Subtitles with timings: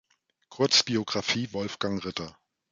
[0.49, 2.35] Kurzbiographie Wolfgang Ritter